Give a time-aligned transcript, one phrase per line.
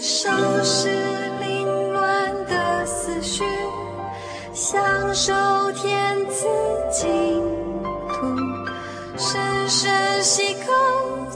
[0.00, 0.30] 收
[0.62, 0.88] 拾
[1.40, 3.44] 凌乱的思绪，
[4.52, 5.32] 享受
[5.72, 6.46] 天赐
[6.90, 7.42] 净
[8.08, 8.26] 土，
[9.18, 10.72] 深深吸口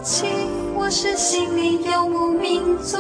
[0.03, 0.27] 气，
[0.75, 2.97] 我是心灵游牧民族。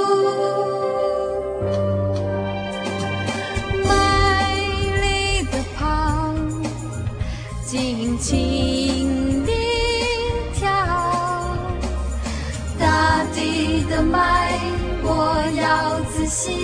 [16.35, 16.64] 要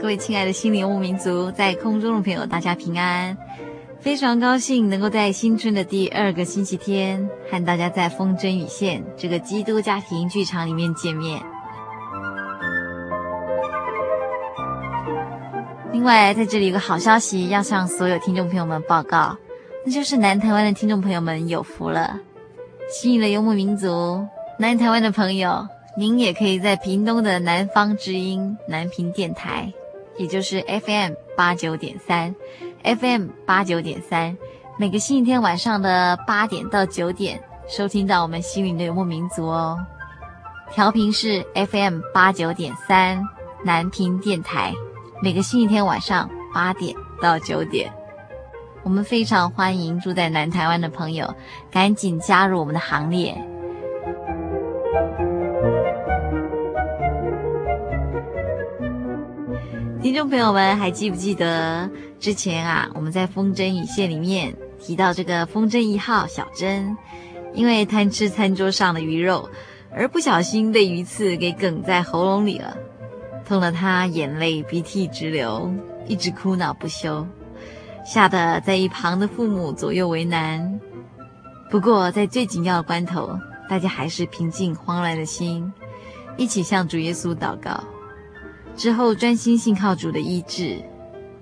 [0.00, 3.36] 各位亲爱的心灵游牧民族，在空中的朋友，大家平安！
[4.00, 11.42] 非常高兴能够在新春的第二个星期天，和大家在风筝与线这个基督家庭剧场里面见面。
[15.92, 19.36] 另外，在这里有个好消息要向所有听众朋友们报告，
[19.84, 22.18] 那就是南台湾的听众朋友们有福了。
[22.88, 24.26] 心灵的游牧民族，
[24.58, 29.70] 南台湾的朋友，您也可以在屏东的南方之音南屏电台。
[30.20, 32.34] 也就是 FM 八九点三
[32.84, 34.36] ，FM 八九点三，
[34.78, 39.78] 每个星期天晚上的八点到九点收听到我们心灵的游牧民族哦。
[40.70, 43.26] 调频是 FM 八九点三，
[43.64, 44.74] 南屏电台，
[45.22, 47.90] 每个星期天晚上八点到九点，
[48.82, 51.34] 我们非常欢迎住在南台湾的朋友，
[51.70, 53.34] 赶紧加入我们的行列。
[60.02, 66.96] 听众朋友们，还记不记得之前啊，我们在风筝与线里面提到这个风筝一号小珍，
[67.52, 69.50] 因为贪吃餐桌上的鱼肉，
[69.94, 72.74] 而不小心被鱼刺给梗在喉咙里了，
[73.44, 75.70] 痛得他眼泪鼻涕直流，
[76.06, 77.26] 一直哭闹不休，
[78.02, 80.80] 吓得在一旁的父母左右为难。
[81.70, 83.38] 不过在最紧要的关头，
[83.68, 85.70] 大家还是平静慌乱的心，
[86.38, 87.84] 一起向主耶稣祷告。
[88.80, 90.82] 之后专心信靠主的医治，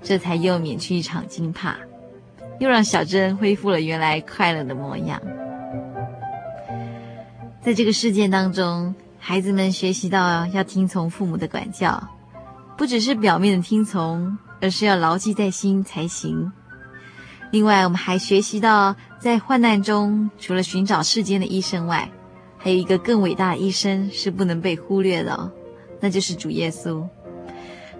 [0.02, 1.76] 这才又免去一场惊怕，
[2.58, 5.22] 又让小珍恢复了原来快乐的模样。
[7.62, 12.02] 在这个事件当中，孩子们学习到要听从父母的管教，
[12.76, 16.50] 不只是表面的听从，而是要牢记在心才行。
[17.52, 22.10] 另外，我们还学习到，在患难中，除了寻找世间的医生外，
[22.56, 25.52] 还有一个更伟大的医生是不能被忽略的，
[26.00, 27.06] 那就是主耶稣。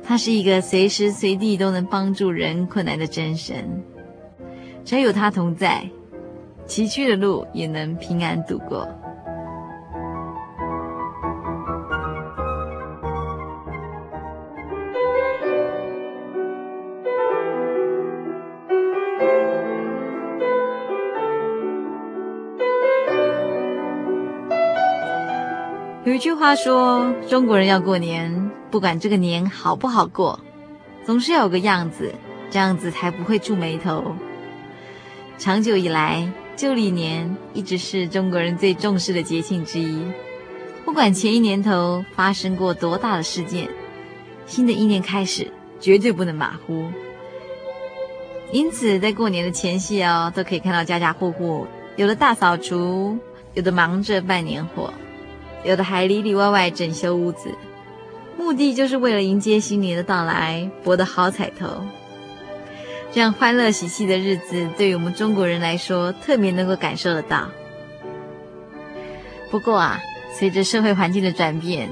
[0.08, 3.84] 他是一个随时随地都能帮助人困难的真神，
[4.82, 5.86] 只要有他同在，
[6.66, 8.88] 崎岖的路也能平安度过。
[26.04, 28.47] 有一句话说，中国人要过年。
[28.70, 30.38] 不管这个年好不好过，
[31.04, 32.14] 总是要有个样子，
[32.50, 34.14] 这样子才不会触霉头。
[35.38, 40.02] 长久以来，旧历年一直是中国人最重视的节庆之一。
[40.84, 43.68] 不管前一年头发生过多大的事件，
[44.46, 45.50] 新的一年开始
[45.80, 46.86] 绝对不能马虎。
[48.52, 51.66] 因此，在过年的前夕哦，都可以看到家家户户
[51.96, 53.18] 有的大扫除，
[53.54, 54.92] 有的忙着办年货，
[55.64, 57.50] 有的还里里外外整修屋子。
[58.38, 61.84] 目的就是为了迎接新年的到来，博得好彩头。
[63.10, 67.48] 这样欢乐喜气的日子，对于我们中国人来说，特别能够感受得到。
[69.50, 70.00] 不过啊，
[70.38, 71.90] 随着社会环境的转变，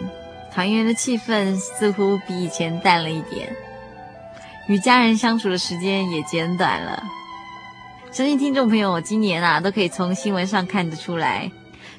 [0.54, 3.48] 团圆的气氛似乎比以前淡了一点，
[4.68, 7.02] 与家人相处的时间也减短了。
[8.12, 11.50] 相信听众朋友今年啊，都可以从新闻上看得出来，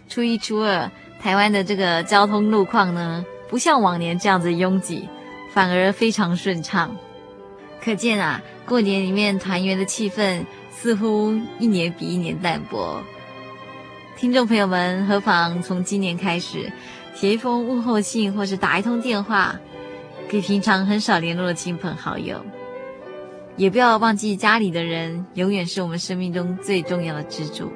[0.07, 0.89] 初一、初二，
[1.21, 5.07] 台湾的这个交通路况呢，不像往年这样子拥挤，
[5.53, 6.95] 反而非常顺畅。
[7.81, 13.01] 可见啊，过年里面团圆的气氛似乎一年比一年淡薄。
[14.17, 16.71] 听众朋友们，何妨从今年开始，
[17.13, 19.55] 写一封问候信，或是打一通电话，
[20.27, 22.43] 给平常很少联络的亲朋好友。
[23.55, 27.71] 也不要忘记家里的人，永远是我们生命中最重要的支柱。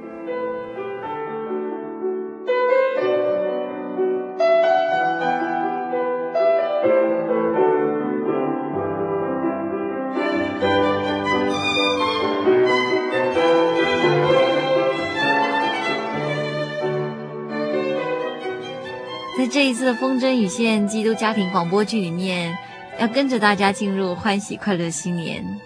[19.94, 22.58] 风筝与线基督家庭广播剧里面，
[23.00, 25.60] 要跟着大家进入欢喜快乐的新年。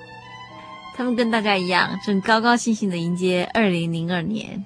[0.95, 4.63] 他们跟大家一样，正高高兴兴的迎接二零零二年。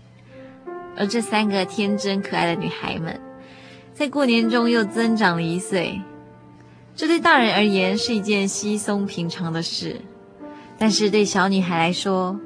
[0.95, 3.19] 而这三个天真可爱的女孩们，
[3.93, 5.99] 在过年中又增长了一岁。
[6.95, 10.01] 这对大人而言是一件稀松平常的事，
[10.77, 12.37] 但是对小女孩来说，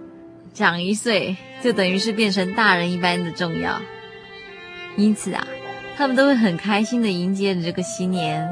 [0.54, 3.82] 长一岁就等于是变成大人一般的重要。
[4.96, 5.48] 因此啊。
[5.96, 8.50] 他们都会很开心地迎接着这个新年，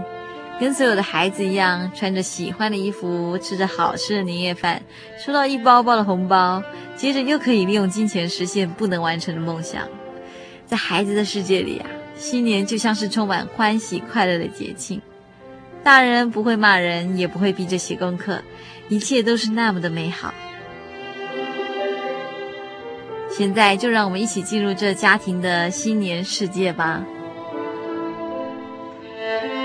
[0.59, 4.81] 跟所有的孩子一样，穿着喜欢的衣服，吃着好吃的年夜饭，
[5.17, 6.61] 收到一包包的红包，
[6.95, 9.87] 接着又可以利用金钱实现不能完成的梦想。
[10.65, 15.01] 在孩子的世界里啊，新年就像是充满欢喜快乐的节庆。
[15.83, 18.39] 大人不会骂人，也不会逼着写功课，
[18.87, 20.31] 一切都是那么的美好。
[23.31, 27.03] 现在就让我们一起进入这家庭的新年世界吧。
[29.21, 29.60] 拥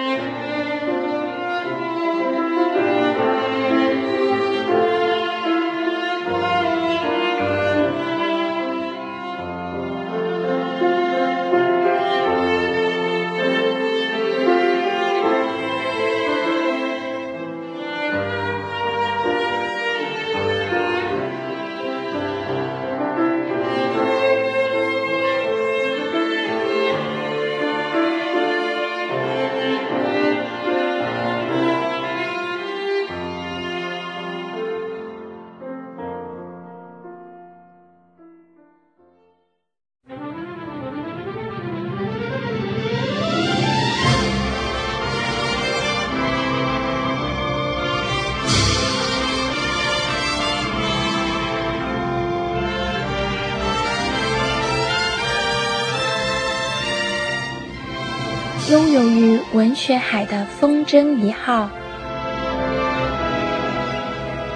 [59.56, 61.70] 文学海的风筝一号，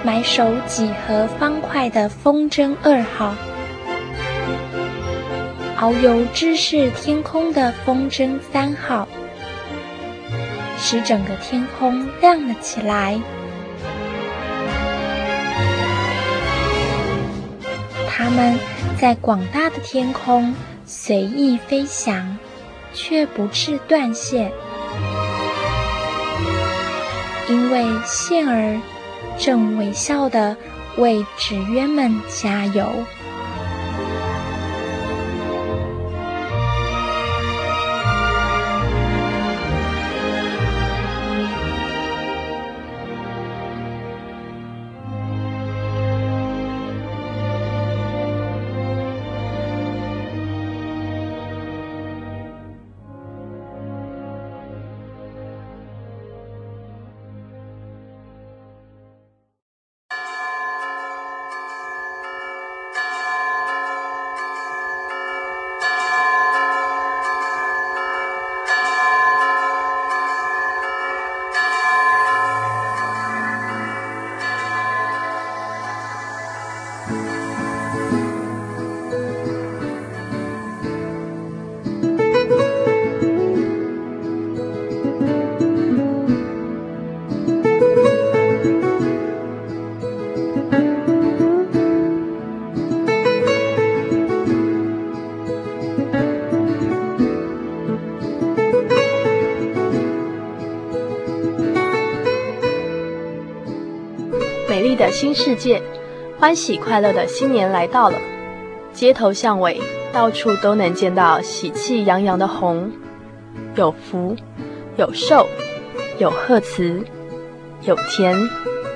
[0.03, 3.33] 埋首几何方块的风筝二号，
[5.79, 9.07] 遨游知识天空的风筝三号，
[10.77, 13.19] 使整个天空亮了起来。
[18.07, 18.55] 它们
[18.99, 20.53] 在广大的天空
[20.85, 22.37] 随意飞翔。
[22.93, 24.51] 却不致断线，
[27.51, 28.79] 因为线儿
[29.37, 30.55] 正微笑的
[30.95, 32.89] 为纸鸢们加油。
[105.11, 105.81] 新世界，
[106.39, 108.17] 欢喜快乐的新年来到了。
[108.93, 109.79] 街头巷尾，
[110.13, 112.91] 到处都能见到喜气洋洋的红，
[113.75, 114.35] 有福，
[114.97, 115.45] 有寿，
[116.17, 117.03] 有贺词，
[117.83, 118.37] 有甜，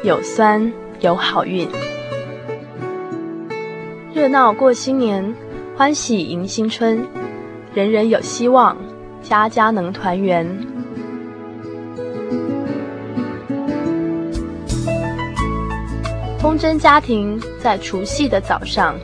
[0.04, 1.68] 有酸，有好运。
[4.14, 5.36] 热闹过新年，
[5.78, 7.06] 欢喜迎新春，
[7.74, 8.78] 人人有希望，
[9.22, 10.75] 家家能团圆。
[16.58, 18.96] 真家庭在除夕的早上，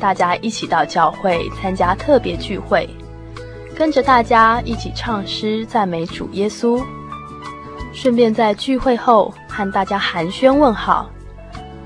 [0.00, 2.88] 大家一起到教会参加特别聚会，
[3.74, 6.82] 跟着大家一起唱诗赞美主耶稣，
[7.92, 11.10] 顺便在聚会后和大家寒暄问好。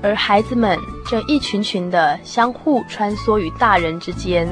[0.01, 4.47] 而孩子们正一群群的相互穿梭于大人之间。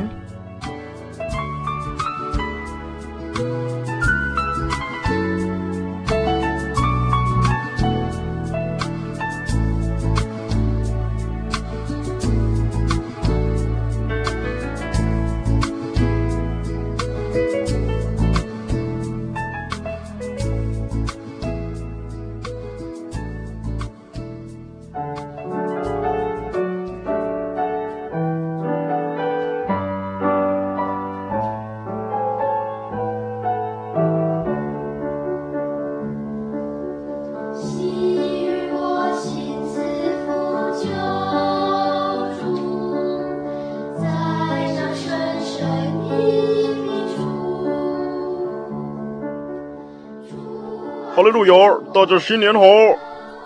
[51.17, 52.61] 哈利路亚，大家新年好！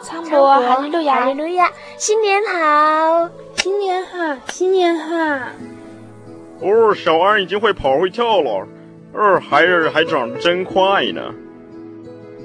[0.03, 5.15] 昌伯，哈利路亚，哈利路亚，新年好，新年好，新年好。
[6.59, 8.67] 哦，小安已经会跑会跳了，
[9.13, 11.33] 哦，孩儿还长得真快呢。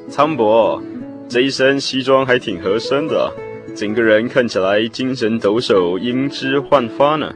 [0.09, 0.80] 昌伯，
[1.28, 3.33] 这一身西装还挺合身的，
[3.75, 7.33] 整个人看起来精神抖擞，英姿焕发呢。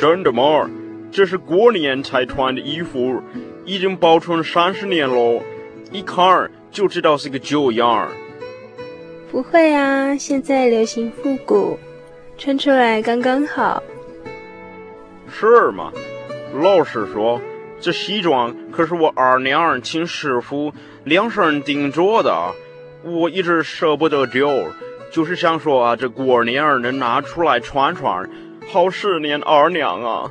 [0.00, 0.70] 真的吗？
[1.10, 3.20] 这是过年才穿的衣服，
[3.64, 5.42] 已经保存三十年了。
[5.90, 8.08] 一看就知道是个旧样儿。
[9.30, 11.78] 不会啊，现在流行复古，
[12.36, 13.82] 穿出来刚刚好。
[15.30, 15.92] 是吗？
[16.54, 17.40] 老实说，
[17.80, 20.72] 这西装可是我二娘请师傅
[21.04, 22.54] 量身定做的，
[23.02, 24.50] 我一直舍不得丢，
[25.12, 28.28] 就是想说啊，这过年能拿出来穿穿，
[28.70, 30.30] 好思念二娘啊。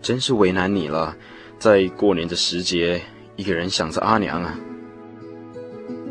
[0.00, 1.16] 真是为难你了，
[1.58, 3.02] 在过年的时节。
[3.36, 4.58] 一个人想着阿娘啊！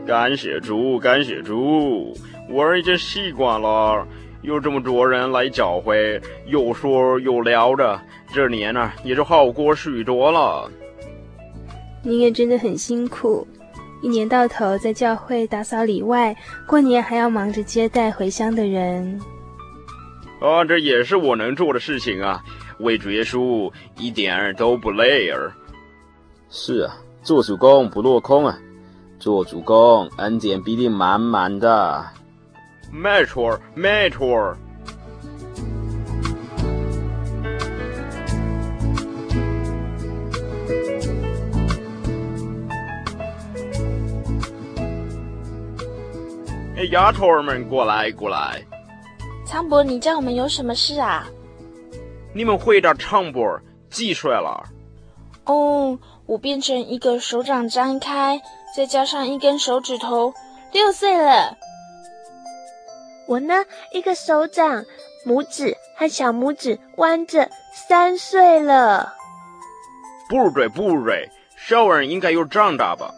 [0.06, 2.14] 感谢主，感谢主，
[2.50, 4.06] 我儿已经习惯了，
[4.42, 8.02] 有这么多人来教会，又说又聊的，
[8.34, 10.70] 这年呢、啊、也就好过许多了。
[12.04, 13.48] 你也真的很辛苦，
[14.02, 16.36] 一年到头在教会打扫里外，
[16.68, 19.22] 过年还要忙着接待回乡的人。
[20.42, 22.44] 啊，这也是我能做的事情啊，
[22.80, 25.50] 为主耶稣一点儿都不累儿。
[26.50, 26.98] 是啊。
[27.24, 28.58] 做主公不落空啊！
[29.18, 32.06] 做主公恩典必定满满的。
[32.92, 34.54] 没错，没错。
[46.76, 48.62] 哎，丫头儿们，过来，过来。
[49.48, 51.26] 昌伯，你叫我们有什么事啊？
[52.34, 53.58] 你们回答昌伯
[53.90, 54.62] 几岁了？
[55.46, 55.98] 哦。
[56.26, 58.42] 我变成一个手掌张开，
[58.76, 60.34] 再加上一根手指头，
[60.72, 61.58] 六岁了。
[63.28, 64.86] 我呢，一个手掌、
[65.26, 69.14] 拇指和小拇指弯着，三岁了。
[70.30, 73.14] 不对，不对，小儿应该有长大吧？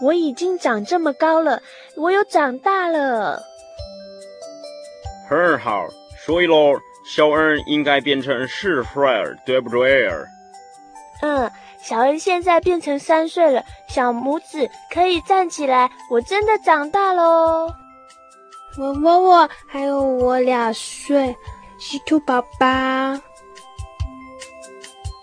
[0.00, 1.60] 我已经长这么高了，
[1.96, 3.42] 我有长大了。
[5.28, 5.84] 很好，
[6.24, 9.02] 所以喽，小儿应该变成四岁，
[9.44, 10.08] 对不对？
[11.22, 11.50] 嗯。
[11.80, 17.72] 小恩现在变成三岁了，小拇指可以站起来，我真的长大喽！
[18.76, 21.34] 我我我，还有我两岁，
[21.78, 22.66] 是兔宝宝。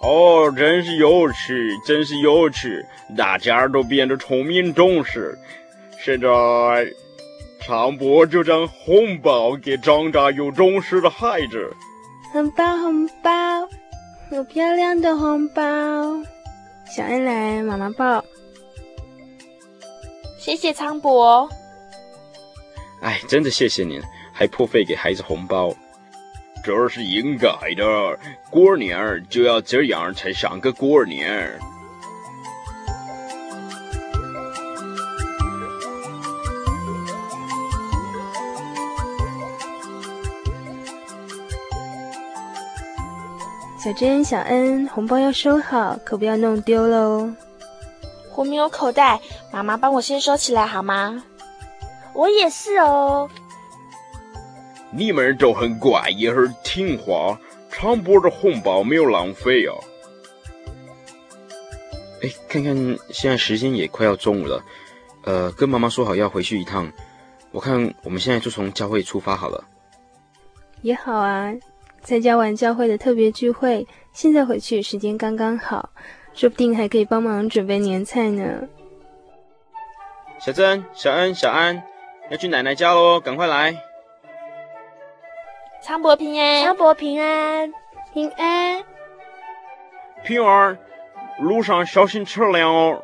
[0.01, 2.85] 哦，真是有趣，真是有趣，
[3.17, 5.37] 大家都变得聪明懂事。
[5.99, 6.27] 现在，
[7.65, 11.73] 长伯就将红包给长大又懂事的孩子。
[12.31, 13.31] 红包，红包，
[14.31, 15.63] 有漂亮的红包。
[16.95, 18.23] 小恩来，妈妈抱。
[20.39, 21.49] 谢谢昌博。
[23.01, 25.75] 哎，真的谢谢您，还破费给孩子红包，
[26.63, 28.17] 这是应该的。
[28.49, 31.59] 过年就要这样才像个过年。
[43.85, 47.35] 小珍、小恩，红包要收好，可不要弄丢了哦。
[48.35, 51.23] 我没有口袋，妈妈帮我先收起来好吗？
[52.15, 53.29] 我也是哦。
[54.89, 57.39] 你们都很乖，也很听话，
[57.69, 59.77] 常博的红包没有浪费哦。
[62.23, 62.75] 哎，看看
[63.11, 64.65] 现在时间也快要中午了，
[65.25, 66.91] 呃，跟妈妈说好要回去一趟，
[67.51, 69.63] 我看我们现在就从教会出发好了。
[70.81, 71.53] 也好啊，
[72.05, 75.89] 参加完教会的特别聚会，现在回去时间刚刚好，
[76.35, 78.67] 说不定还可以帮忙准备年菜呢。
[80.37, 81.81] 小珍、小恩、小安，
[82.29, 83.75] 要去奶奶家喽，赶快来！
[85.81, 87.73] 昌博平安，昌博平安，
[88.13, 88.83] 平安，
[90.23, 90.77] 平儿，
[91.39, 93.03] 路上小心车辆哦。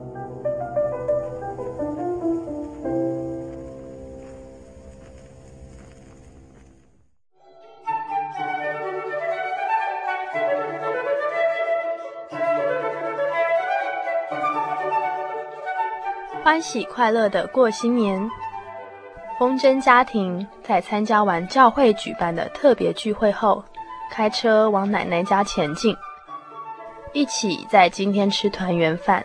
[16.43, 18.27] 欢喜快乐的过新年，
[19.37, 23.63] 风筝家庭在参加完教会举办的特别聚会后，
[24.09, 25.95] 开车往奶奶家前进，
[27.13, 29.23] 一起在今天吃团圆饭。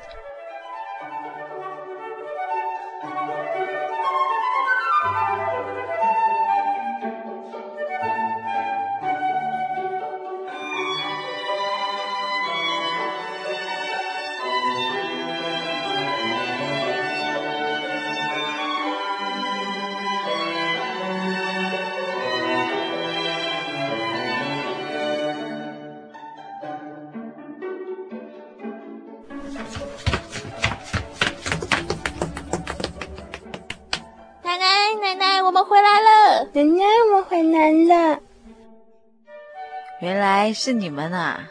[40.67, 41.49] 是你们啊！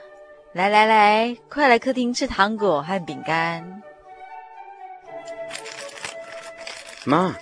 [0.52, 3.82] 来来来，快来客厅吃糖果和饼干。
[7.06, 7.34] 妈，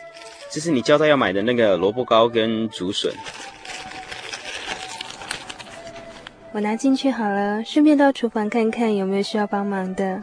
[0.52, 3.12] 这是你交代要买的那个萝卜糕跟竹笋。
[6.52, 10.22] 我拿进去好了，顺便到厨房看看有没有需要帮忙的。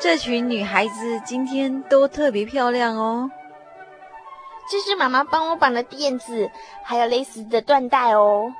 [0.00, 3.30] 这群女孩子今天都特别漂亮哦。
[4.70, 6.50] 这是妈妈帮我绑的辫子，
[6.84, 8.52] 还有蕾丝的缎带哦。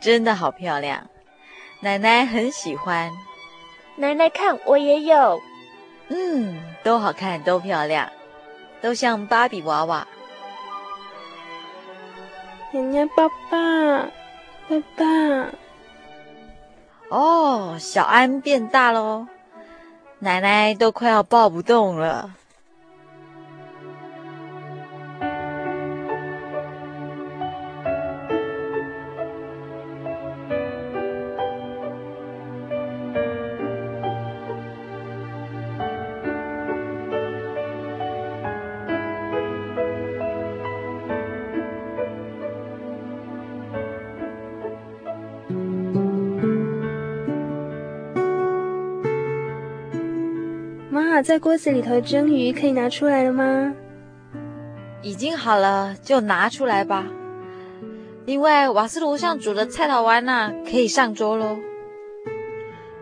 [0.00, 1.06] 真的好漂亮，
[1.80, 3.10] 奶奶很喜欢。
[3.96, 5.40] 奶奶看，我也有。
[6.08, 8.10] 嗯，都好看，都漂亮，
[8.80, 10.06] 都像芭比娃娃。
[12.72, 13.58] 奶奶抱抱，
[14.68, 15.04] 抱抱。
[17.16, 19.26] 哦，小安变大喽。
[20.18, 22.34] 奶奶都快要抱不动了。
[51.22, 53.72] 在锅子里头蒸鱼，可以拿出来了吗？
[55.02, 57.06] 已经好了，就拿出来吧。
[58.26, 61.58] 另外，瓦斯炉上煮的菜头丸呢，可以上桌喽。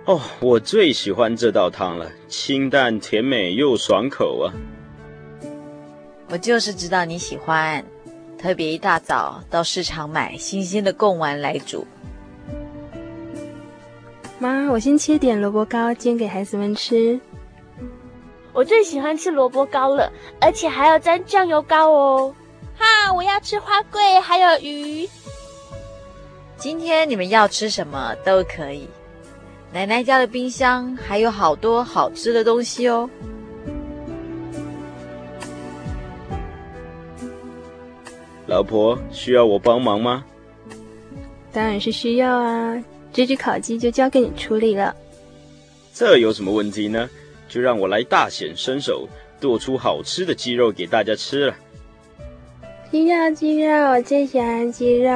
[0.07, 4.53] 哦，我最喜欢这道汤了，清淡甜美又爽口啊！
[6.29, 7.85] 我就是知道你喜欢，
[8.39, 11.87] 特别一大早到市场买新鲜的贡丸来煮。
[14.39, 17.21] 妈，我先切点萝卜糕煎给孩子们吃。
[18.61, 22.35] 我最喜欢吃萝卜糕了，而且还要沾酱油膏哦！
[22.77, 25.09] 哈，我要吃花桂，还有鱼。
[26.59, 28.87] 今天你们要吃什么都可以，
[29.73, 33.09] 奶奶家的冰箱还有好多好吃的东西哦。
[38.47, 40.23] 老婆，需要我帮忙吗？
[41.51, 42.85] 当然是需要啊！
[43.11, 44.95] 这只烤鸡就交给你处理了。
[45.95, 47.09] 这有什么问题呢？
[47.51, 49.09] 就让我来大显身手，
[49.41, 51.57] 剁出好吃的鸡肉给大家吃了。
[52.93, 55.11] 鸡肉，鸡肉，我最喜欢鸡肉。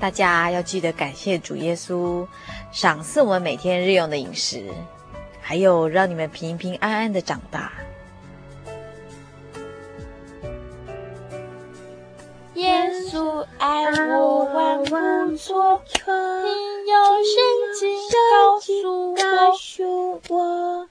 [0.00, 2.26] 大家要记得感谢主耶稣，
[2.72, 4.64] 赏赐我们每天日用的饮食，
[5.40, 7.70] 还有让你们平平安安的长大。
[15.32, 15.40] 你有
[17.24, 17.34] 圣
[17.80, 17.80] 经
[19.16, 20.88] 告诉我，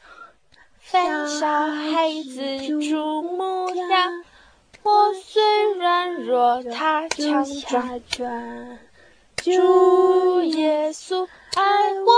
[0.80, 4.10] 凡小孩子注目呀，
[4.82, 7.46] 我虽软弱，他强
[8.10, 8.80] 壮。
[9.36, 12.12] 主耶稣爱我，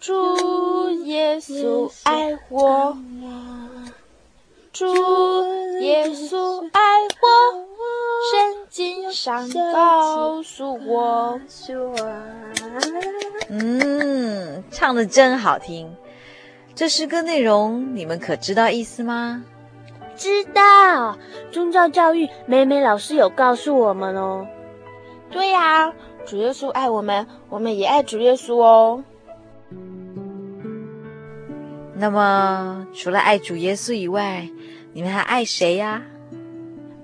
[0.00, 2.96] 主耶稣爱我，
[4.72, 4.86] 主
[5.80, 7.73] 耶稣爱我。
[8.30, 11.38] 圣经上告诉我，
[13.50, 15.94] 嗯，唱的真好听。
[16.74, 19.44] 这诗歌内容你们可知道意思吗？
[20.16, 21.18] 知道，
[21.52, 24.46] 宗教教育，美美老师有告诉我们哦。
[25.30, 25.92] 对呀，
[26.24, 29.04] 主耶稣爱我们，我们也爱主耶稣哦。
[31.96, 34.48] 那么，除了爱主耶稣以外，
[34.92, 36.02] 你们还爱谁呀？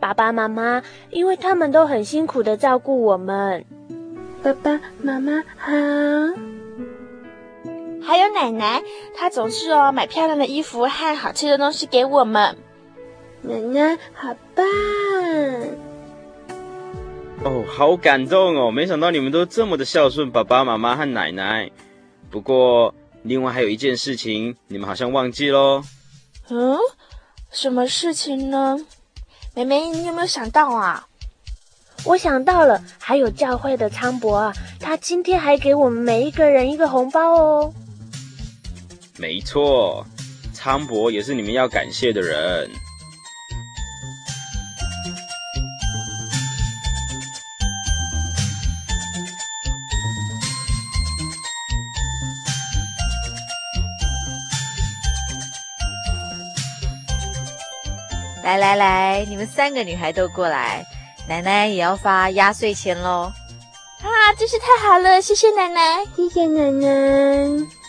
[0.01, 3.65] 爸爸妈妈，因为他们都很辛苦的照顾我们。
[4.43, 5.71] 爸爸妈妈好，
[8.03, 8.83] 还有奶奶，
[9.15, 12.57] 她总是哦买漂亮的衣服和好吃的东西给我们。
[13.43, 14.65] 奶奶好棒！
[17.45, 18.71] 哦，好感动哦！
[18.71, 21.71] 没想到你们都这么的孝顺爸爸妈妈和奶奶。
[22.31, 25.83] 不过，另外还有一件事情，你们好像忘记喽。
[26.51, 26.79] 嗯，
[27.51, 28.79] 什么事情呢？
[29.55, 31.07] 妹妹，你有没有想到啊？
[32.05, 37.75] 我想到了，还有教会的苍博啊，他今天还给我们每一个人一个红包哦。
[39.19, 40.07] 没错，
[40.55, 42.71] 苍博也是你们要感谢的人。
[58.51, 60.85] 来来来，你们三个女孩都过来，
[61.29, 63.31] 奶奶也要发压岁钱喽！
[64.03, 67.80] 啊，真是太好了，谢谢奶奶，谢谢奶奶。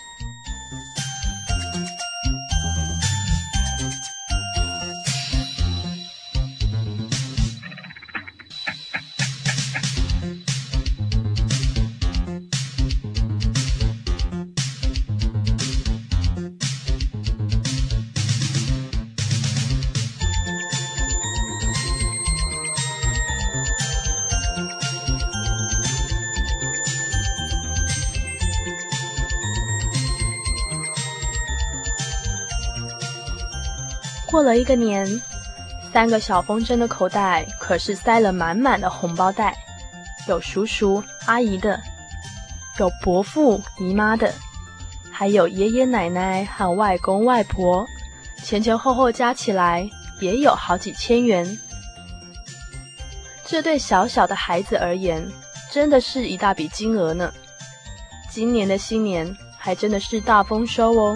[34.41, 35.21] 过了一个年，
[35.93, 39.55] 三个小风筝的口袋可是塞了满满的红包袋，
[40.27, 41.79] 有叔叔阿姨的，
[42.79, 44.33] 有伯父姨妈的，
[45.11, 47.85] 还有爷爷奶奶和外公外婆，
[48.43, 49.87] 前前后后加起来
[50.19, 51.59] 也有好几千元。
[53.45, 55.23] 这对小小的孩子而言，
[55.71, 57.31] 真的是一大笔金额呢。
[58.27, 61.15] 今年的新年还真的是大丰收哦。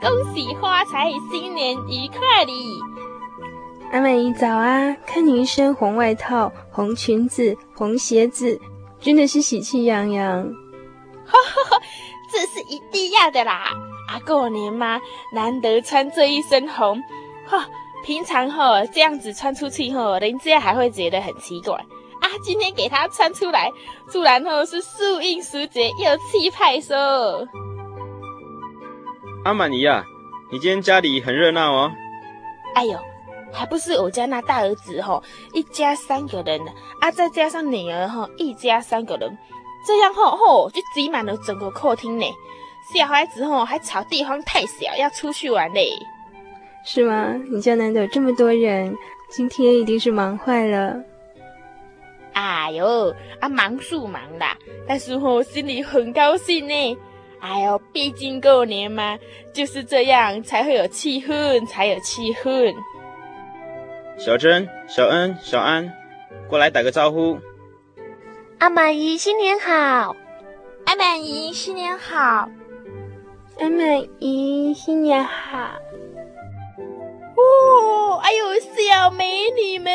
[0.00, 2.80] 恭喜发财，新年愉快哩！
[3.92, 8.60] 阿美姨早啊，看你一身红外套、红裙子、红鞋子，
[9.00, 10.42] 真的是喜气洋洋。
[11.24, 11.82] 哈哈哈，
[12.32, 13.70] 这是一定要的啦！
[14.08, 15.00] 啊，过年嘛，
[15.32, 17.00] 难得穿这一身红，
[17.46, 17.68] 哈，
[18.04, 21.74] 平常哈这样子穿出去哈，人家还会觉得很奇怪。
[21.74, 23.70] 啊，今天给他穿出来，
[24.12, 27.46] 突然后是素应时节，又气派说。
[29.44, 30.06] 阿满姨呀，
[30.50, 31.92] 你今天家里很热闹哦。
[32.74, 32.98] 哎呦，
[33.52, 36.58] 还不是我家那大儿子吼，一家三个人
[36.98, 39.36] 啊，再加上女儿吼，一家三个人，
[39.86, 42.24] 这样吼吼就挤满了整个客厅呢。
[42.94, 45.90] 小孩子吼还吵地方太小，要出去玩嘞。
[46.82, 47.34] 是吗？
[47.50, 48.96] 你家难得有这么多人，
[49.28, 50.96] 今天一定是忙坏了。
[52.32, 54.56] 哎呦，啊忙是忙啦，
[54.88, 56.98] 但是我心里很高兴呢。
[57.44, 59.18] 哎呦，毕竟过年嘛，
[59.52, 62.74] 就是这样才会有气氛，才有气氛。
[64.16, 65.92] 小珍、小恩、小安，
[66.48, 67.38] 过来打个招呼。
[68.60, 70.16] 阿满姨新年好，
[70.86, 72.48] 阿满姨新年好，
[73.60, 75.58] 阿满姨新年好。
[77.36, 79.92] 哦，哎呦，小美女们，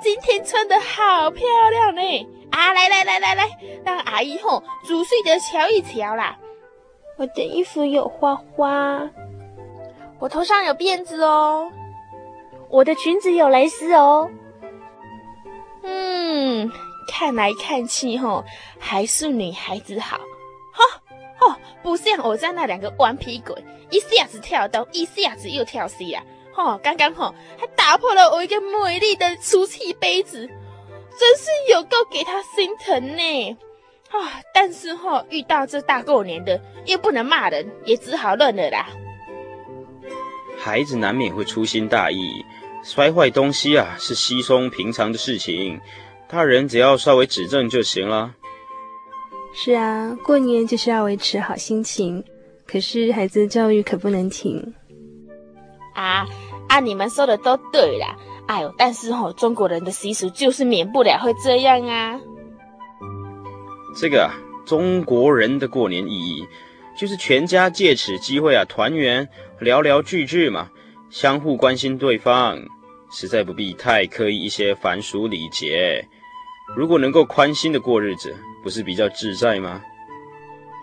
[0.00, 2.28] 今天穿的好漂亮呢！
[2.52, 3.48] 啊，来来来来来，
[3.84, 6.38] 让阿姨吼仔细的瞧一瞧啦。
[7.18, 9.10] 我的衣服有花花，
[10.20, 11.68] 我头上有辫子哦，
[12.70, 14.30] 我的裙子有蕾丝哦。
[15.82, 16.70] 嗯，
[17.08, 18.44] 看来看去吼，
[18.78, 20.18] 还是女孩子好。
[20.72, 21.00] 哈，
[21.40, 26.22] 哦，不像我家那两个顽皮鬼，一下子跳东，一下子又跳西啊。
[26.52, 33.56] 哈，刚刚哈还打破了我一个美丽的出气杯子，真是有够给他心疼呢。
[34.10, 34.40] 啊！
[34.54, 38.88] 但是哈，遇到这大过年的，又不能骂人，也只好认了啦。
[40.58, 42.44] 孩子难免会粗心大意，
[42.82, 45.80] 摔坏东西啊，是稀松平常的事情，
[46.28, 48.34] 大人只要稍微指正就行了。
[49.54, 52.24] 是啊，过年就是要维持好心情，
[52.66, 54.74] 可是孩子的教育可不能停。
[55.94, 56.26] 啊
[56.68, 56.80] 啊！
[56.80, 58.16] 你们说的都对啦。
[58.46, 62.20] 哎呦，但是哈，中国人的习俗就是免不了会这样啊。
[63.96, 64.30] 这个，
[64.64, 66.46] 中国人的过年意义，
[66.98, 69.28] 就是全家借此机会啊团圆，
[69.60, 70.68] 聊聊聚聚嘛，
[71.10, 72.60] 相互关心对方，
[73.10, 76.06] 实在不必太刻意一些繁俗礼节。
[76.76, 79.80] 如果能够宽心的过日子，不是比较自在吗？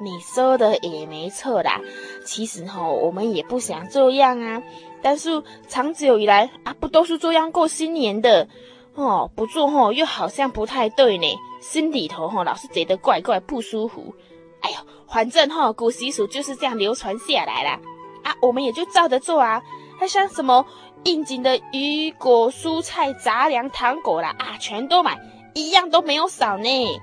[0.03, 1.79] 你说的也没错啦，
[2.25, 4.61] 其实哈，我们也不想这样啊，
[5.01, 5.29] 但是
[5.67, 8.47] 长久以来啊，不都是这样过新年的？
[8.95, 11.27] 哦，不做吼，又好像不太对呢，
[11.61, 14.15] 心里头吼老是觉得怪怪不舒服。
[14.61, 14.77] 哎呦，
[15.07, 17.79] 反正吼古习俗就是这样流传下来啦，
[18.23, 19.61] 啊，我们也就照着做啊。
[19.99, 20.65] 还像什么
[21.03, 25.17] 应景的鱼果蔬菜杂粮糖果啦，啊，全都买，
[25.53, 27.01] 一样都没有少呢。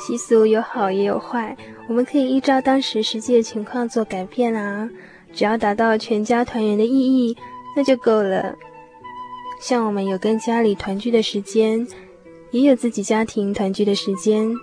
[0.00, 1.56] 习俗有好也有坏，
[1.88, 4.88] 我们可以依照当时实际的情况做改变啊，
[5.32, 7.36] 只要达到全家团圆的意义，
[7.76, 8.54] 那就够了。
[9.66, 11.88] 像我们有跟家里团聚的时间，
[12.50, 14.54] 也有自己家庭团聚的时间，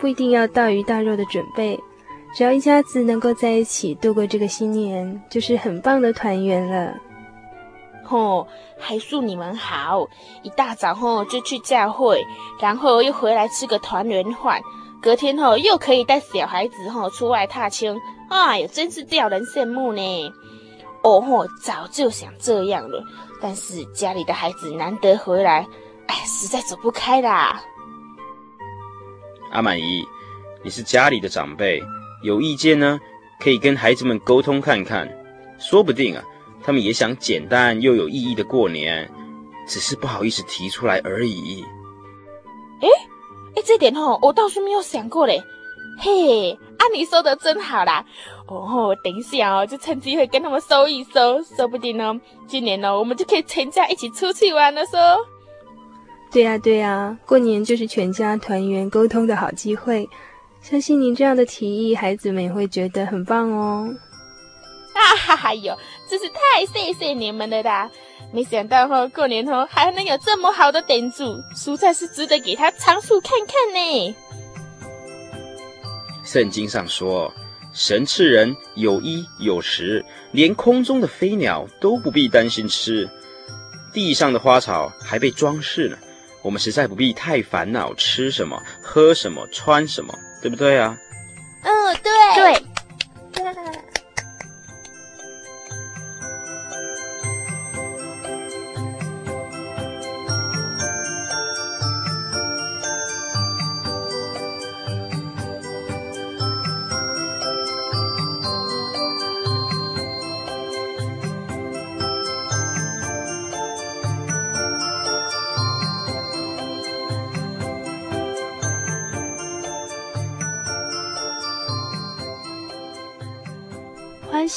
[0.00, 1.78] 不一定要大鱼大肉的准备，
[2.34, 6.94] 只要一家子能够在一起度过这个新年，就是很棒的团圆了。
[8.02, 10.08] 吼，还祝你们好，
[10.42, 12.24] 一大早吼就去教会，
[12.58, 14.62] 然后又回来吃个团圆饭，
[15.02, 20.00] 隔天吼又可以带小孩子吼出外踏青，哎呀，真是吊人羡慕呢。
[21.02, 23.04] 哦吼，早就想这样了。
[23.40, 25.66] 但是家里的孩子难得回来，
[26.06, 27.62] 哎，实在走不开啦。
[29.52, 30.04] 阿满姨，
[30.62, 31.82] 你是家里的长辈，
[32.22, 32.98] 有意见呢，
[33.40, 35.08] 可以跟孩子们沟通看看，
[35.58, 36.22] 说不定啊，
[36.62, 39.10] 他们也想简单又有意义的过年，
[39.66, 41.64] 只是不好意思提出来而已。
[42.82, 42.88] 哎
[43.56, 45.42] 哎，这点哦，我倒是没有想过嘞。
[46.00, 48.04] 嘿，啊，你说的真好啦。
[48.48, 54.84] 哦，等一下哦，就趁机会跟他们搜一搜，说不定呢，今年呢，我们就可以全家一起出去玩了。
[54.86, 54.98] 说，
[56.32, 60.08] 对呀对呀，过年就是全家团圆沟通的好机会。
[60.62, 63.94] 相信您这样的提议，孩子们也会觉得很棒哦。
[64.94, 65.76] 啊哈哈哟，
[66.08, 67.90] 真是太谢谢你们了啦！
[68.32, 74.14] 没想到哈，过年后还能有这么好的点子，实在是值得给他长处看看呢。
[76.24, 77.30] 圣经上说。
[77.78, 83.08] 神赐人有衣有食，连空中的飞鸟都不必担心吃，
[83.92, 85.96] 地上的花草还被装饰呢。
[86.42, 90.12] 我们实在不必太烦恼吃什么、喝什么、穿什么，
[90.42, 90.98] 对不对啊？
[91.62, 93.84] 嗯，对对。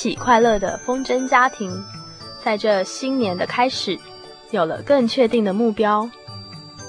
[0.02, 1.80] 欢喜快乐的风筝家庭，
[2.44, 3.96] 在这新年的开始，
[4.50, 6.10] 有了更确定的目标。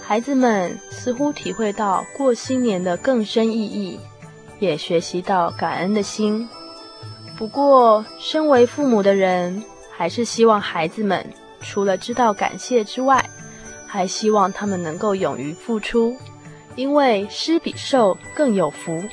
[0.03, 4.01] 孩子们似乎体会到过新年的更深意义，
[4.61, 6.49] 也学习到感恩的心。
[7.37, 9.63] 不过，身为父母的人，
[9.95, 11.23] 还是希望孩子们
[11.61, 13.23] 除了知道感谢之外，
[13.87, 16.17] 还希望他们能够勇于付出，
[16.77, 19.05] 因为施比受更有福。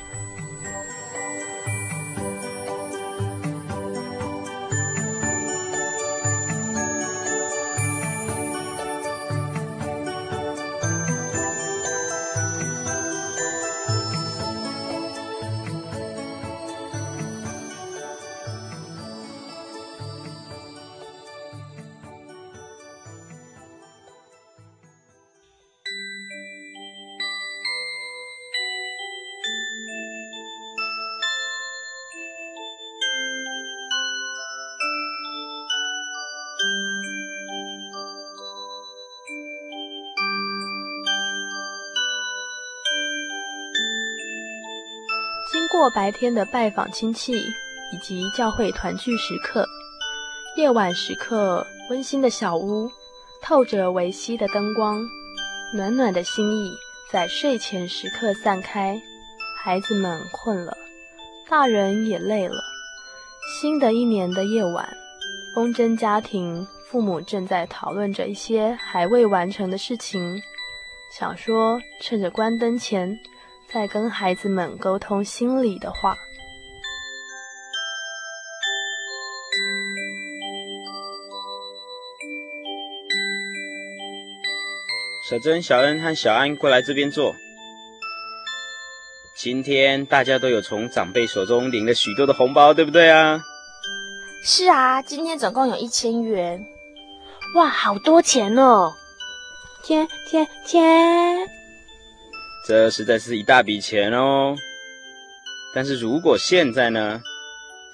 [45.80, 47.32] 过白天的拜访亲戚
[47.90, 49.66] 以及教会团聚时刻，
[50.54, 52.90] 夜晚时刻温馨的小屋
[53.40, 55.00] 透着微熹的灯光，
[55.72, 56.70] 暖暖的心意
[57.10, 59.00] 在睡前时刻散开。
[59.64, 60.76] 孩子们困了，
[61.48, 62.60] 大人也累了。
[63.58, 64.86] 新的一年的夜晚，
[65.54, 70.42] 风筝家庭父母正在讨论着一些还未完成的事情，
[71.18, 73.18] 想说趁着关灯前。
[73.72, 76.16] 在跟孩子们沟通心里的话。
[85.28, 87.36] 小珍、小恩和小安过来这边坐。
[89.36, 93.40] 今天大家都有从长辈手中领了许多的红包，对不对啊？
[94.42, 96.66] 是啊，今天总共有一千元。
[97.54, 98.92] 哇，好多钱哦！
[99.84, 101.59] 天天天！
[102.70, 104.54] 这实在是一大笔钱哦，
[105.74, 107.20] 但是如果现在呢，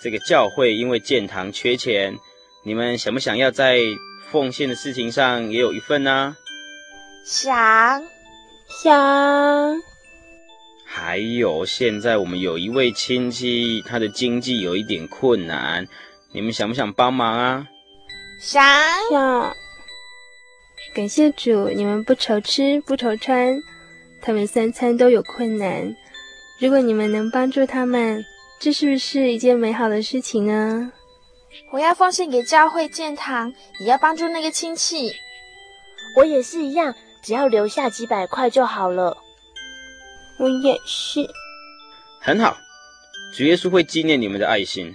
[0.02, 2.14] 这个教会因为建堂缺钱，
[2.62, 3.78] 你们想不想要在
[4.30, 6.36] 奉献的事情上也有一份呢？
[7.24, 8.04] 想，
[8.68, 9.80] 想。
[10.84, 15.88] 还有，现在我们有一位亲戚，他的经济有一点困难，
[16.32, 17.66] 你们想不想帮忙啊？
[18.38, 18.62] 想，
[19.10, 19.56] 想。
[20.94, 23.58] 感谢主，你们不愁吃，不愁穿。
[24.20, 25.94] 他们三餐都有困难，
[26.60, 28.24] 如果你们能帮助他们，
[28.58, 30.92] 这是不是一件美好的事情呢？
[31.72, 35.12] 我要奉献给教会建堂，也要帮助那个亲戚。
[36.16, 39.16] 我也是一样，只要留下几百块就好了。
[40.38, 41.26] 我也是。
[42.20, 42.56] 很好，
[43.34, 44.94] 主耶稣会纪念你们的爱心，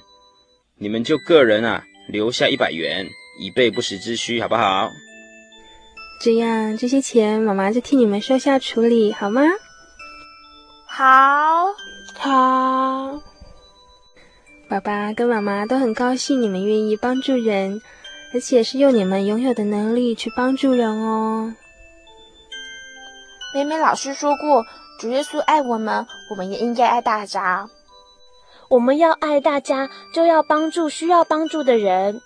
[0.77, 3.07] 你们就个人啊留下一百元，
[3.39, 4.89] 以备不时之需，好不好？
[6.23, 9.41] 这样，这些钱妈妈就替你们收下处理，好吗？
[10.85, 11.73] 好，
[12.19, 13.19] 好。
[14.69, 17.81] 爸爸跟妈妈都很高兴你们愿意帮助人，
[18.35, 21.55] 而且是用你们拥有的能力去帮助人哦。
[23.55, 24.63] 美美老师说过，
[24.99, 27.67] 主耶稣爱我们，我们也应该爱大家。
[28.69, 32.21] 我们要爱大家，就要帮助需要帮助的人。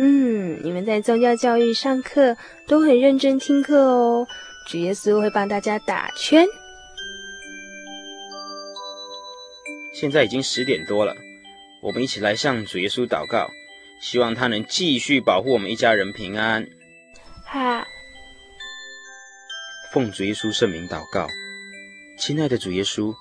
[0.00, 2.36] 嗯，你们在宗教教育上课
[2.66, 4.26] 都很认真听课哦。
[4.66, 6.46] 主耶稣会帮大家打圈。
[9.92, 11.16] 现在已经十点多了，
[11.82, 13.50] 我们一起来向主耶稣祷告，
[14.00, 16.68] 希望他能继续保护我们一家人平安。
[17.44, 17.84] 哈，
[19.92, 21.28] 奉主耶稣圣名祷告，
[22.16, 23.12] 亲爱的主耶稣，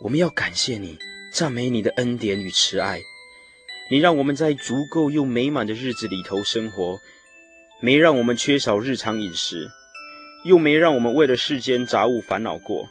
[0.00, 0.98] 我们要感谢你，
[1.32, 3.00] 赞美你的恩典与慈爱。
[3.92, 6.98] 你让我们在足够又美满的日子里头生活，
[7.82, 9.68] 没让我们缺少日常饮食，
[10.46, 12.88] 又没让我们为了世间杂物烦恼过。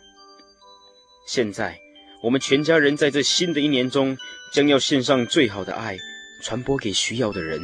[1.26, 1.80] 现在，
[2.22, 4.16] 我们全家人在这新的一年中，
[4.54, 5.98] 将要献上最好的爱，
[6.44, 7.60] 传播给需要的人。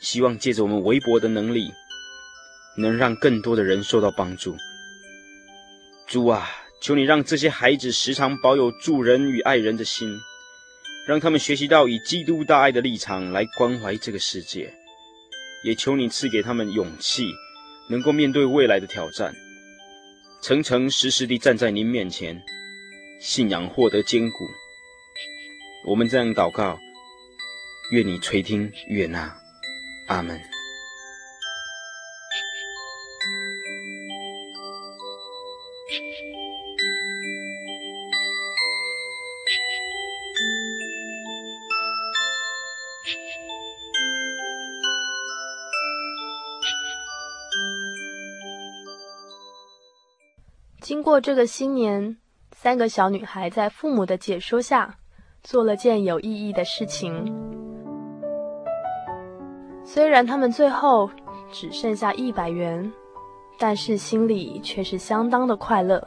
[0.00, 1.72] 希望借着我们微薄的能力，
[2.78, 4.56] 能让更多的人受到帮助。
[6.06, 6.48] 主啊，
[6.80, 10.16] 求你让这些孩子时常保有助人与爱人的心，
[11.06, 14.72] 让他们学习到以基督大爱的立场来关怀这个世界。
[15.64, 17.32] 也求你赐给他们勇气，
[17.88, 19.34] 能够面对未来的挑战，
[20.42, 22.40] 诚诚实实地站在您面前，
[23.20, 24.46] 信仰获得坚固。
[25.84, 26.78] 我们这样祷告，
[27.90, 29.34] 愿你垂听悦纳。
[30.08, 30.55] 阿门。
[51.16, 52.18] 过这个新年，
[52.52, 54.96] 三个小女孩在父母的解说下，
[55.42, 57.34] 做了件有意义的事情。
[59.82, 61.10] 虽然他们最后
[61.50, 62.92] 只剩下一百元，
[63.58, 66.06] 但是心里却是相当的快乐，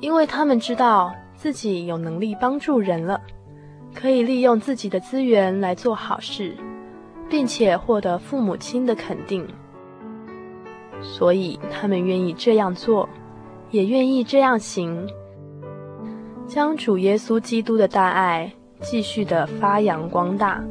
[0.00, 3.20] 因为他们知道自己有能力帮助人了，
[3.94, 6.56] 可以利用自己的资源来做好事，
[7.28, 9.46] 并且获得父母亲的肯定，
[11.02, 13.06] 所以他们愿意这样做。
[13.76, 15.06] 也愿意这样行，
[16.48, 18.50] 将主耶稣基督的大爱
[18.80, 20.64] 继续的发扬光大。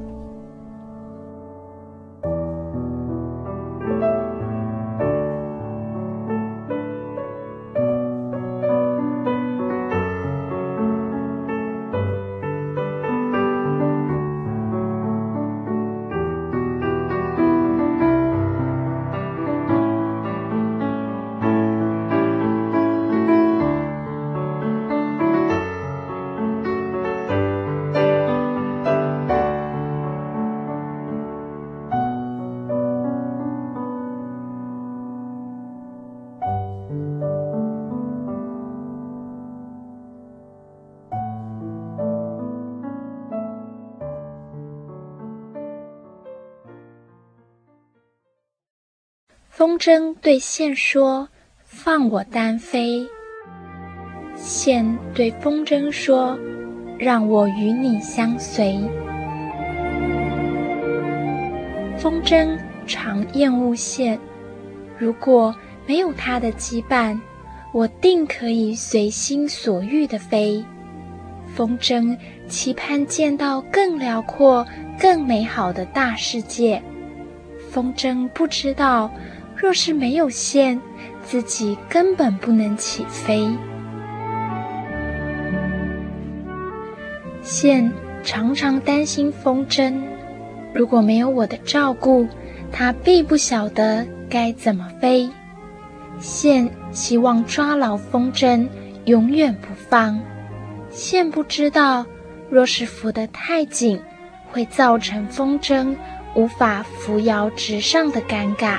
[49.66, 51.28] 风筝对线说
[51.66, 53.04] ：“放我单飞。”
[54.38, 56.38] 线对风筝说
[57.00, 58.80] ：“让我与你相随。”
[61.98, 62.56] 风筝
[62.86, 64.20] 常厌恶线，
[65.00, 65.56] 如果
[65.88, 67.20] 没有它的羁绊，
[67.72, 70.64] 我定可以随心所欲地飞。
[71.56, 72.16] 风筝
[72.48, 74.64] 期盼见到更辽阔、
[75.00, 76.80] 更美好的大世界。
[77.72, 79.10] 风筝不知道。
[79.66, 80.80] 若是没有线，
[81.24, 83.50] 自己根本不能起飞。
[87.42, 87.92] 线
[88.24, 90.04] 常常担心风筝，
[90.72, 92.28] 如果没有我的照顾，
[92.72, 95.32] 它必不晓得该怎么飞。
[96.20, 98.68] 线希望抓牢风筝，
[99.06, 100.22] 永远不放。
[100.92, 102.06] 线不知道，
[102.52, 104.00] 若是扶得太紧，
[104.52, 105.96] 会造成风筝
[106.36, 108.78] 无法扶摇直上的尴尬。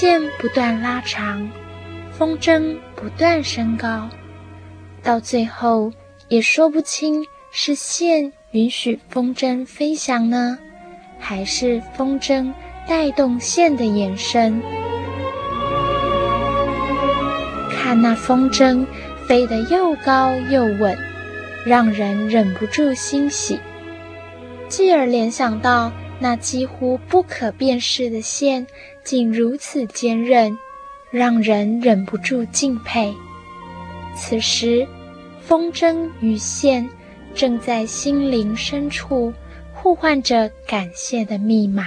[0.00, 1.46] 线不断拉长，
[2.10, 4.08] 风筝不断升高，
[5.02, 5.92] 到最后
[6.28, 10.56] 也说不清是线允许风筝飞翔呢，
[11.18, 12.50] 还是风筝
[12.88, 14.62] 带动线的延伸。
[17.70, 18.86] 看那风筝
[19.28, 20.96] 飞得又高又稳，
[21.66, 23.60] 让人忍不住欣喜，
[24.66, 28.64] 继而联想到那几乎不可辨识的线。
[29.02, 30.56] 竟如此坚韧，
[31.10, 33.12] 让人忍不住敬佩。
[34.14, 34.86] 此时，
[35.40, 36.88] 风筝与线
[37.34, 39.32] 正在心灵深处
[39.74, 41.86] 互换着感谢的密码。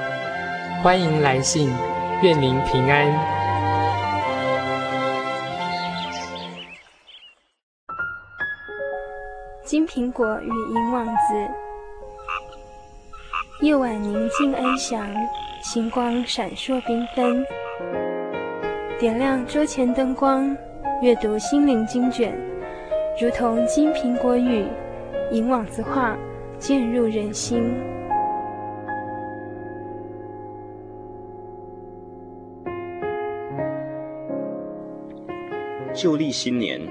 [0.83, 1.69] 欢迎来信，
[2.23, 3.05] 愿您平安。
[9.63, 11.13] 金苹果与银网子，
[13.61, 15.07] 夜晚宁静安详，
[15.61, 17.45] 星光闪烁缤纷。
[18.99, 20.57] 点亮桌前灯光，
[21.03, 22.35] 阅读心灵经卷，
[23.21, 24.65] 如同金苹果语、
[25.29, 26.17] 银网子话，
[26.57, 27.71] 渐入人心。
[36.01, 36.81] 旧历新年，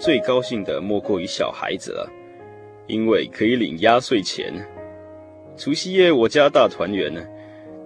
[0.00, 2.10] 最高兴的莫过于小孩子了，
[2.88, 4.52] 因为可以领压岁钱。
[5.56, 7.24] 除夕夜，我家大团圆呢，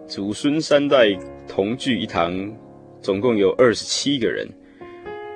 [0.09, 1.09] 祖孙三代
[1.47, 2.51] 同聚一堂。
[3.03, 4.49] 总共有二十七个人，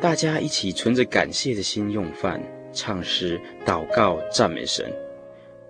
[0.00, 4.90] 大家一起存着感谢的心用饭、唱诗、祷告、赞美神，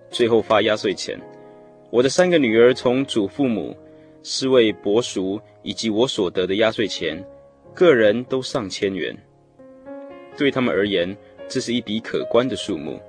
[0.09, 1.19] 最后发压岁钱。
[1.89, 3.75] 我的三个女儿从祖父母、
[4.23, 7.21] 四位伯叔以及我所得的压岁钱，
[7.73, 9.13] 个人都上千元。
[10.37, 11.17] 对他们而言，
[11.47, 13.01] 这是一笔可观的数目，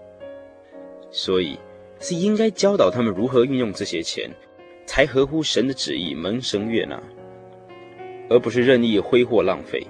[1.10, 1.58] 所以
[2.00, 4.30] 是应该教导他们如何运用这些钱，
[4.86, 7.00] 才合乎神的旨意，蒙神悦纳。
[8.30, 9.86] 而不是任意挥霍浪费。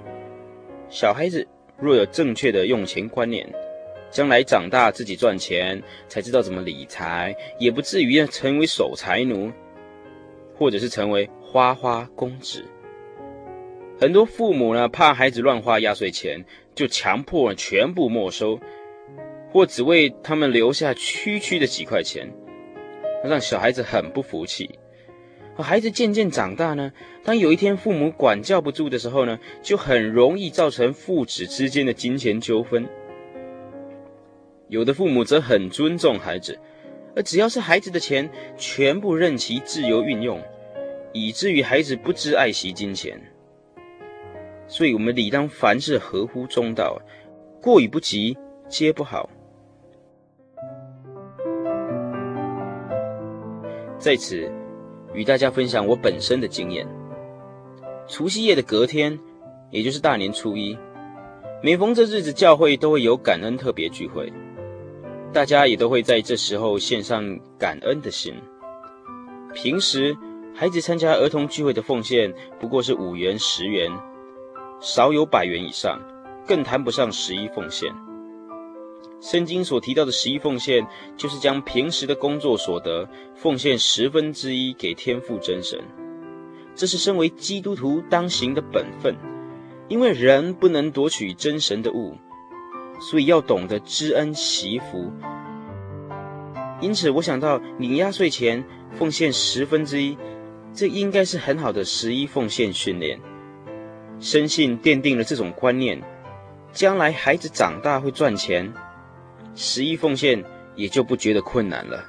[0.89, 3.45] 小孩子若有正确的用钱观念，
[4.11, 9.51] 将来长大自己赚钱，才知道怎么理财，也不至于要成为守财奴，
[10.57, 12.65] 或者是成为花花公子。
[14.01, 18.61] 很多父母呢，怕孩子乱花压岁钱，就强迫全部没收，
[19.51, 22.33] 或只为他们留下区区的几块钱，
[23.25, 24.79] 让小孩子很不服气。
[25.57, 26.93] 而孩子渐渐长大呢，
[27.25, 32.89] 当有一天父母管教不住的时候呢，就很容易造成父子之间的金钱纠纷。
[34.69, 36.57] 有的父母则很尊重孩子，
[37.17, 40.41] 而只要是孩子的钱，全部任其自由运用，
[41.13, 43.21] 以至于孩子不知爱惜金钱。
[44.69, 47.01] 所以，我们理当凡事合乎中道，
[47.61, 48.37] 过与不及
[48.69, 49.29] 皆不好。
[53.99, 54.49] 在此。
[55.15, 56.87] 与大家分享我本身的经验。
[58.07, 59.19] 除夕夜的隔天，
[59.71, 60.79] 也就是大年初一，
[61.63, 64.31] 每逢这日子，教会都会有感恩特别聚会，
[65.33, 68.35] 大家也都会在这时候献上感恩的心。
[69.55, 70.15] 平时
[70.55, 73.91] 孩子参加儿童聚会的奉献不过是五元、十元，
[74.81, 76.01] 少有百元以上，
[76.47, 77.93] 更谈不上十一奉献。
[79.21, 85.81] 圣经所提到的十一奉献，就是将平时的工作所得奉献十分之一给天父真神。
[86.77, 89.17] 这是身为基督徒当行的本分，
[89.89, 92.17] 因为人不能夺取真神的物，
[93.01, 95.11] 所以要懂得知恩惜福。
[96.81, 100.17] 因此，我想到领压岁钱奉献十分之一，
[100.73, 103.19] 这应该是很好的十一奉献训练。
[104.21, 106.03] 深信奠定了这种观念，
[106.73, 108.73] 将来孩子长大会赚钱。
[109.55, 110.45] 十一奉献
[110.75, 112.05] 也就不觉得困难了。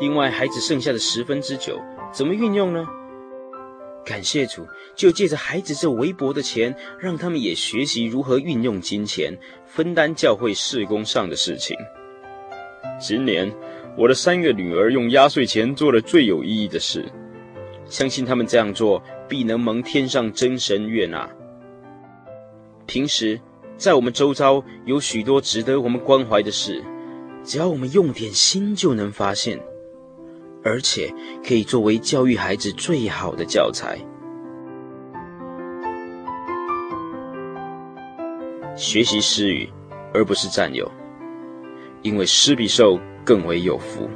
[0.00, 1.78] 另外，孩子剩下的十分之九
[2.10, 2.86] 怎么运用呢？
[4.02, 4.66] 感谢主，
[4.96, 11.76] 就借着孩子这微薄的钱，让他们也学习如何运用金钱，分担教会事工上的事情。
[12.98, 13.50] 今年，
[13.96, 17.04] 我的三个女儿用压岁钱做了最有意义的事。
[17.86, 21.28] 相信他们这样做，必能蒙天上真神悦纳。
[22.86, 23.40] 平时
[23.76, 26.82] 在我们周遭有许多值得我们关怀的事，
[27.42, 29.58] 只要我们用点心就能发现，
[30.62, 31.12] 而且
[31.44, 33.98] 可以作为教育孩子最好的教材。
[38.76, 39.68] 学习施予，
[40.14, 40.90] 而不是占有，
[42.02, 44.08] 因为施比受更为有福。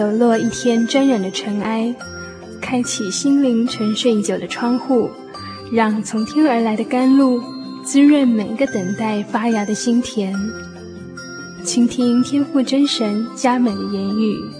[0.00, 1.94] 抖落一天沾染的尘埃，
[2.58, 5.10] 开启心灵沉睡已久的窗户，
[5.70, 7.38] 让从天而来的甘露
[7.84, 10.34] 滋润每一个等待发芽的心田。
[11.62, 14.59] 倾听天父真神加美的言语。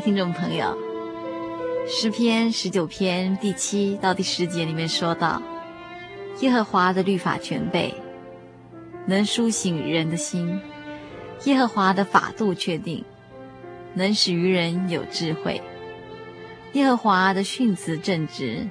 [0.00, 0.78] 听众朋友，
[1.88, 5.42] 诗篇十九篇第七到第十节里面说到
[6.40, 7.92] ：“耶和华的律法全备，
[9.06, 10.60] 能苏醒人的心；
[11.46, 13.04] 耶和华的法度确定，
[13.92, 15.60] 能使愚人有智慧；
[16.74, 18.68] 耶和华的训词正直，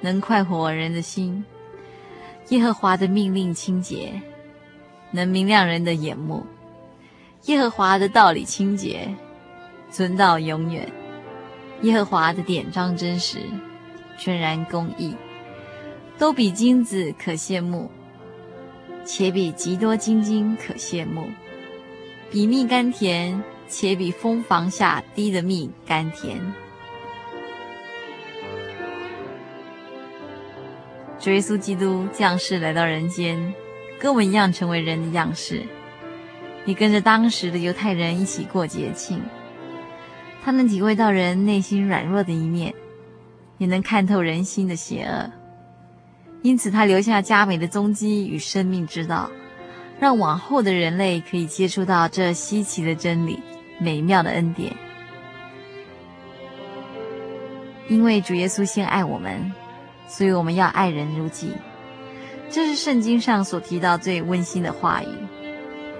[0.00, 1.44] 能快活人的心；
[2.48, 4.20] 耶和华的命令清洁，
[5.12, 6.44] 能明亮人的眼目；
[7.44, 9.08] 耶和华的道理清洁。”
[9.90, 10.88] 存到永远，
[11.82, 13.38] 耶和华的典章真实，
[14.18, 15.14] 全然公义，
[16.18, 17.90] 都比金子可羡慕，
[19.04, 21.28] 且比极多金金可羡慕，
[22.30, 26.40] 比蜜甘甜，且比蜂房下滴的蜜甘甜。
[31.18, 33.52] 主耶稣基督降世来到人间，
[33.98, 35.62] 跟我们一样成为人的样式，
[36.64, 39.20] 也跟着当时的犹太人一起过节庆。
[40.42, 42.74] 他能体会到人内心软弱的一面，
[43.58, 45.30] 也能看透人心的邪恶，
[46.42, 49.30] 因此他留下佳美的踪迹与生命之道，
[49.98, 53.38] 让往后的人类可以接触到这稀奇的真理、
[53.78, 54.72] 美妙的恩典。
[57.88, 59.52] 因为主耶稣先爱我们，
[60.06, 61.52] 所以我们要爱人如己。
[62.48, 65.06] 这是圣经上所提到最温馨的话语，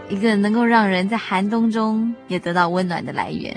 [0.09, 3.55] 一个能够让人在寒冬中也得到温暖的来源。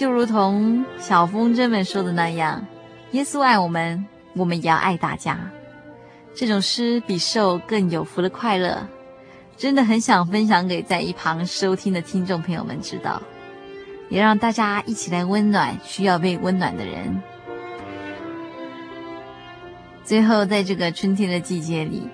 [0.00, 2.66] 就如同小风筝们说的那样，
[3.10, 5.38] 耶稣爱我们，我们也要爱大家。
[6.34, 8.88] 这种诗比受更有福的快乐，
[9.58, 13.20] 真的很想分享给在一旁收听的听众朋友们知道，
[14.08, 17.22] 也让大家一起来温暖需要被温暖的人。
[20.02, 22.08] 最后，在这个春天的季节里，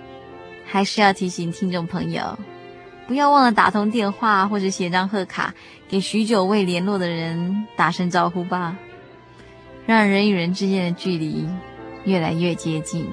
[0.65, 2.37] 还是要提醒听众朋友。
[3.07, 5.55] 不要忘了打通电话或者写张贺卡，
[5.89, 8.77] 给许久未联络的人打声招呼吧，
[9.87, 11.49] 让人与人之间的距离
[12.05, 13.09] 越来越接近。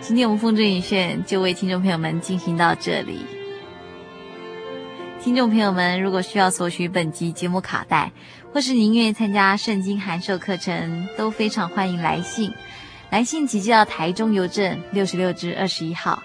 [0.00, 3.26] 今天我们风筝雨炫就为听众朋友们进行到这里。
[5.20, 8.12] 听众朋友们，如果需要索取本集节目卡带，
[8.52, 12.52] 或是您愿意参加圣经函授课程，都非常欢迎来信。
[13.10, 16.22] 来信请寄到台中邮政六十六支二十一号，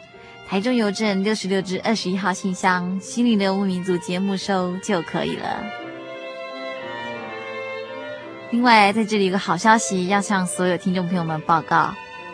[0.47, 5.63] 台中邮政六十六支二十一号信箱，心灵的游牧民族节目收就可以了。
[8.49, 11.93] 另外，在这里有个好消息要向所有听众朋友们报告，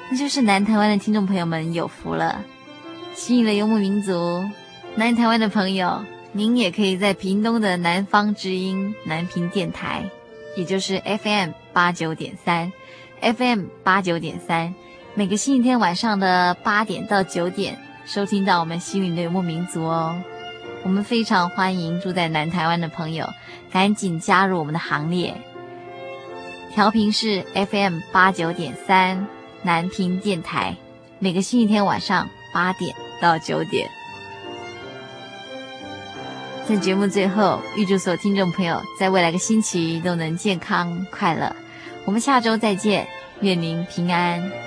[0.10, 2.44] 那就是南台湾的听众朋友们有福了。
[3.14, 4.44] 心灵的游牧民族，
[4.96, 10.10] 南台湾的朋友，您也可以在屏东的南方之音南屏电台，
[10.56, 12.72] 也就是 FM 八九点三。
[13.22, 14.74] FM 八九点三，
[15.16, 20.16] 每个星期天晚上的八点到九点，收听到我们心灵的游牧民族哦。
[20.84, 23.28] 我们非常欢迎住在南台湾的朋友，
[23.72, 25.34] 赶紧加入我们的行列。
[26.72, 29.28] 调频是 FM 八九点三，
[29.64, 30.78] 南屏电台，
[31.18, 33.90] 每个星期天晚上八点到九点。
[36.68, 41.56] 在节目最后，预祝所有听众朋友在未来的星期都能健康快乐。
[42.08, 43.06] 我们下周再见，
[43.42, 44.67] 愿您平安。